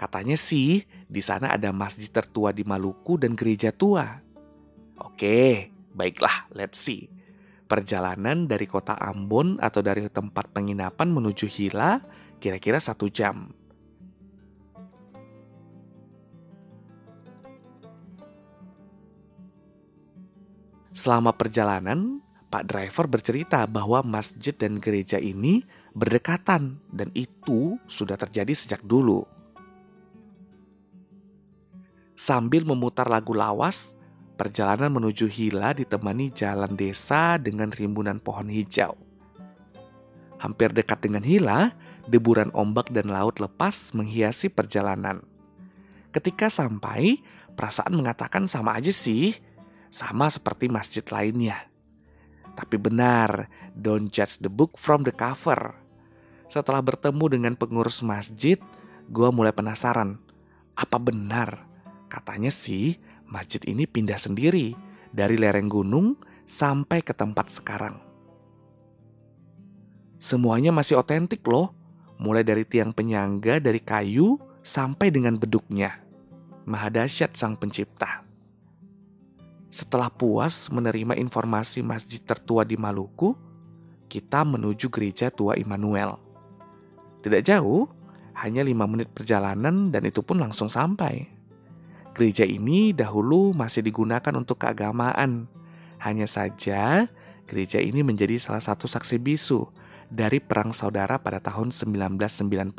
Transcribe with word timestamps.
Katanya 0.00 0.34
sih, 0.34 0.82
di 1.06 1.20
sana 1.20 1.54
ada 1.54 1.70
masjid 1.70 2.08
tertua 2.08 2.50
di 2.50 2.64
Maluku 2.64 3.20
dan 3.20 3.36
gereja 3.36 3.68
tua. 3.68 4.24
Oke, 4.96 5.70
baiklah, 5.92 6.48
let's 6.56 6.80
see. 6.80 7.12
Perjalanan 7.68 8.48
dari 8.48 8.64
kota 8.64 8.96
Ambon 8.96 9.60
atau 9.60 9.84
dari 9.84 10.08
tempat 10.08 10.50
penginapan 10.50 11.12
menuju 11.12 11.52
Hila 11.52 12.00
kira-kira 12.40 12.80
satu 12.80 13.06
jam. 13.12 13.52
Selama 20.94 21.34
perjalanan, 21.34 22.22
Pak 22.54 22.70
driver 22.70 23.10
bercerita 23.10 23.66
bahwa 23.66 23.98
masjid 24.06 24.54
dan 24.54 24.78
gereja 24.78 25.18
ini 25.18 25.66
berdekatan 25.90 26.78
dan 26.94 27.10
itu 27.18 27.82
sudah 27.90 28.14
terjadi 28.14 28.54
sejak 28.54 28.78
dulu. 28.86 29.26
Sambil 32.14 32.62
memutar 32.62 33.10
lagu 33.10 33.34
lawas, 33.34 33.98
perjalanan 34.38 34.86
menuju 34.94 35.26
Hila 35.26 35.74
ditemani 35.74 36.30
jalan 36.30 36.78
desa 36.78 37.42
dengan 37.42 37.74
rimbunan 37.74 38.22
pohon 38.22 38.46
hijau. 38.46 38.94
Hampir 40.38 40.70
dekat 40.70 41.02
dengan 41.02 41.26
Hila, 41.26 41.74
deburan 42.06 42.54
ombak 42.54 42.94
dan 42.94 43.10
laut 43.10 43.42
lepas 43.42 43.90
menghiasi 43.98 44.46
perjalanan. 44.46 45.26
Ketika 46.14 46.46
sampai, 46.46 47.18
perasaan 47.58 47.98
mengatakan 47.98 48.46
sama 48.46 48.78
aja 48.78 48.94
sih, 48.94 49.34
sama 49.94 50.26
seperti 50.26 50.66
masjid 50.66 51.06
lainnya. 51.06 51.70
Tapi 52.58 52.74
benar, 52.82 53.46
don't 53.78 54.10
judge 54.10 54.42
the 54.42 54.50
book 54.50 54.74
from 54.74 55.06
the 55.06 55.14
cover. 55.14 55.78
Setelah 56.50 56.82
bertemu 56.82 57.38
dengan 57.38 57.54
pengurus 57.54 58.02
masjid, 58.02 58.58
gue 59.06 59.28
mulai 59.30 59.54
penasaran. 59.54 60.18
Apa 60.74 60.98
benar? 60.98 61.70
Katanya 62.10 62.50
sih, 62.50 62.98
masjid 63.30 63.62
ini 63.70 63.86
pindah 63.86 64.18
sendiri 64.18 64.74
dari 65.14 65.38
lereng 65.38 65.70
gunung 65.70 66.18
sampai 66.42 66.98
ke 66.98 67.14
tempat 67.14 67.54
sekarang. 67.54 68.02
Semuanya 70.18 70.74
masih 70.74 70.98
otentik 70.98 71.46
loh, 71.46 71.70
mulai 72.18 72.42
dari 72.42 72.66
tiang 72.66 72.90
penyangga 72.90 73.62
dari 73.62 73.78
kayu 73.78 74.42
sampai 74.66 75.14
dengan 75.14 75.38
beduknya. 75.38 76.02
Mahadasyat 76.66 77.38
sang 77.38 77.54
pencipta. 77.54 78.23
Setelah 79.74 80.06
puas 80.06 80.70
menerima 80.70 81.18
informasi 81.18 81.82
masjid 81.82 82.22
tertua 82.22 82.62
di 82.62 82.78
Maluku, 82.78 83.34
kita 84.06 84.46
menuju 84.46 84.86
gereja 84.86 85.34
tua 85.34 85.58
Immanuel. 85.58 86.14
Tidak 87.26 87.42
jauh, 87.42 87.90
hanya 88.38 88.62
lima 88.62 88.86
menit 88.86 89.10
perjalanan 89.10 89.90
dan 89.90 90.06
itu 90.06 90.22
pun 90.22 90.38
langsung 90.38 90.70
sampai. 90.70 91.26
Gereja 92.14 92.46
ini 92.46 92.94
dahulu 92.94 93.50
masih 93.50 93.82
digunakan 93.82 94.30
untuk 94.38 94.62
keagamaan. 94.62 95.50
Hanya 95.98 96.30
saja, 96.30 97.10
gereja 97.50 97.82
ini 97.82 98.06
menjadi 98.06 98.38
salah 98.38 98.62
satu 98.62 98.86
saksi 98.86 99.18
bisu 99.18 99.66
dari 100.06 100.38
Perang 100.38 100.70
Saudara 100.70 101.18
pada 101.18 101.42
tahun 101.42 101.74
1999. 101.74 102.78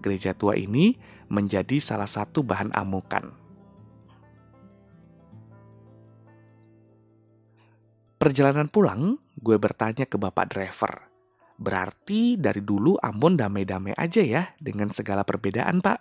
Gereja 0.00 0.32
tua 0.32 0.56
ini 0.56 0.96
menjadi 1.28 1.76
salah 1.76 2.08
satu 2.08 2.40
bahan 2.40 2.72
amukan. 2.72 3.41
Perjalanan 8.22 8.70
pulang, 8.70 9.18
gue 9.34 9.58
bertanya 9.58 10.06
ke 10.06 10.14
bapak 10.14 10.54
driver. 10.54 11.10
Berarti 11.58 12.38
dari 12.38 12.62
dulu 12.62 12.94
Ambon 13.02 13.34
damai-damai 13.34 13.98
aja 13.98 14.22
ya 14.22 14.54
dengan 14.62 14.94
segala 14.94 15.26
perbedaan 15.26 15.82
pak? 15.82 15.98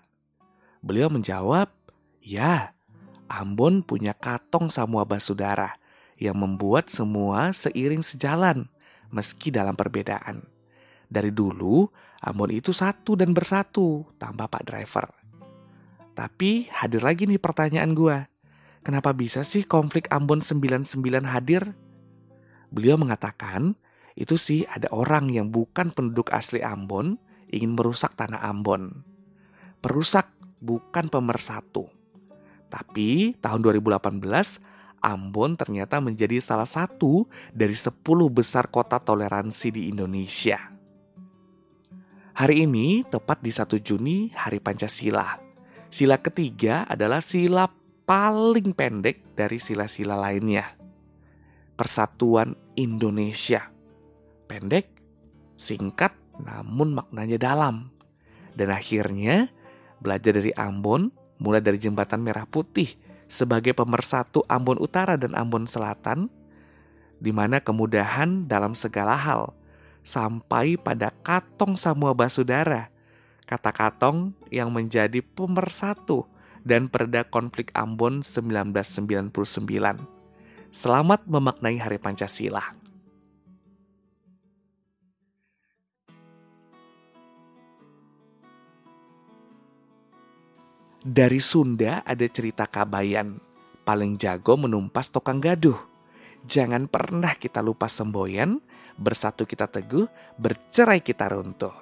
Beliau 0.86 1.10
menjawab, 1.10 1.74
ya 2.22 2.78
Ambon 3.26 3.82
punya 3.82 4.14
katong 4.14 4.70
Samua 4.70 5.02
Basudara 5.02 5.74
yang 6.22 6.38
membuat 6.38 6.94
semua 6.94 7.58
seiring 7.58 8.06
sejalan 8.06 8.70
meski 9.10 9.50
dalam 9.50 9.74
perbedaan. 9.74 10.46
Dari 11.10 11.34
dulu 11.34 11.90
Ambon 12.22 12.54
itu 12.54 12.70
satu 12.70 13.18
dan 13.18 13.34
bersatu, 13.34 14.06
tambah 14.22 14.46
Pak 14.46 14.70
Driver. 14.70 15.10
Tapi 16.14 16.70
hadir 16.70 17.02
lagi 17.02 17.26
nih 17.26 17.42
pertanyaan 17.42 17.98
gue. 17.98 18.30
Kenapa 18.86 19.10
bisa 19.10 19.42
sih 19.42 19.66
konflik 19.66 20.06
Ambon 20.14 20.46
99 20.46 21.02
hadir? 21.26 21.74
Beliau 22.72 22.96
mengatakan, 22.96 23.76
itu 24.16 24.40
sih 24.40 24.64
ada 24.64 24.88
orang 24.96 25.28
yang 25.28 25.52
bukan 25.52 25.92
penduduk 25.92 26.32
asli 26.32 26.64
Ambon 26.64 27.20
ingin 27.52 27.76
merusak 27.76 28.16
tanah 28.16 28.48
Ambon. 28.48 29.04
Perusak 29.84 30.32
bukan 30.64 31.12
pemersatu. 31.12 31.92
Tapi 32.72 33.36
tahun 33.44 33.60
2018 33.60 34.24
Ambon 35.04 35.58
ternyata 35.60 36.00
menjadi 36.00 36.40
salah 36.40 36.70
satu 36.70 37.28
dari 37.52 37.76
10 37.76 38.00
besar 38.32 38.72
kota 38.72 39.02
toleransi 39.04 39.68
di 39.74 39.82
Indonesia. 39.92 40.72
Hari 42.32 42.64
ini 42.64 43.04
tepat 43.04 43.44
di 43.44 43.52
1 43.52 43.82
Juni 43.84 44.32
hari 44.32 44.64
Pancasila. 44.64 45.42
Sila 45.92 46.16
ketiga 46.24 46.88
adalah 46.88 47.20
sila 47.20 47.68
paling 48.08 48.72
pendek 48.72 49.36
dari 49.36 49.60
sila-sila 49.60 50.16
lainnya. 50.16 50.81
Persatuan 51.82 52.54
Indonesia. 52.78 53.74
Pendek, 54.46 55.02
singkat, 55.58 56.14
namun 56.38 56.94
maknanya 56.94 57.42
dalam. 57.42 57.90
Dan 58.54 58.70
akhirnya 58.70 59.50
belajar 59.98 60.38
dari 60.38 60.54
Ambon, 60.54 61.10
mulai 61.42 61.58
dari 61.58 61.82
jembatan 61.82 62.22
Merah 62.22 62.46
Putih 62.46 62.86
sebagai 63.26 63.74
pemersatu 63.74 64.46
Ambon 64.46 64.78
Utara 64.78 65.18
dan 65.18 65.34
Ambon 65.34 65.66
Selatan, 65.66 66.30
di 67.18 67.34
mana 67.34 67.58
kemudahan 67.58 68.46
dalam 68.46 68.78
segala 68.78 69.18
hal 69.18 69.50
sampai 70.06 70.78
pada 70.78 71.10
Katong 71.26 71.82
Samua 71.82 72.14
Basudara. 72.14 72.94
kata 73.50 73.74
Katong 73.74 74.38
yang 74.54 74.70
menjadi 74.70 75.26
pemersatu 75.26 76.30
dan 76.62 76.94
pereda 76.94 77.26
konflik 77.26 77.74
Ambon 77.74 78.22
1999. 78.22 80.21
Selamat 80.72 81.28
memaknai 81.28 81.76
Hari 81.76 82.00
Pancasila. 82.00 82.64
Dari 91.04 91.44
Sunda 91.44 92.08
ada 92.08 92.24
cerita 92.32 92.64
Kabayan, 92.72 93.36
paling 93.84 94.16
jago 94.16 94.56
menumpas 94.56 95.12
tokang 95.12 95.44
gaduh. 95.44 95.76
Jangan 96.48 96.88
pernah 96.88 97.36
kita 97.36 97.60
lupa 97.60 97.92
semboyan, 97.92 98.64
bersatu 98.96 99.44
kita 99.44 99.68
teguh, 99.68 100.08
bercerai 100.40 101.04
kita 101.04 101.36
runtuh. 101.36 101.76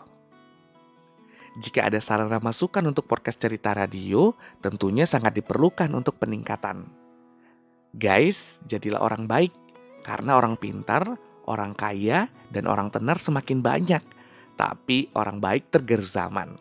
Jika 1.61 1.93
ada 1.93 2.01
saran 2.01 2.33
dan 2.33 2.41
masukan 2.41 2.81
untuk 2.89 3.05
podcast 3.05 3.37
cerita 3.37 3.69
radio, 3.69 4.33
tentunya 4.65 5.05
sangat 5.05 5.37
diperlukan 5.37 5.93
untuk 5.93 6.17
peningkatan. 6.17 7.08
Guys, 7.89 8.61
jadilah 8.69 9.01
orang 9.01 9.25
baik, 9.25 9.53
karena 10.05 10.37
orang 10.37 10.61
pintar, 10.61 11.17
orang 11.49 11.73
kaya, 11.73 12.29
dan 12.53 12.69
orang 12.69 12.93
tenar 12.93 13.17
semakin 13.17 13.65
banyak. 13.65 14.03
Tapi 14.53 15.09
orang 15.17 15.41
baik 15.41 15.73
tergerzaman. 15.73 16.53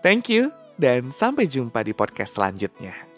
Thank 0.00 0.32
you 0.32 0.52
dan 0.80 1.12
sampai 1.12 1.48
jumpa 1.48 1.84
di 1.84 1.92
podcast 1.92 2.36
selanjutnya. 2.40 3.13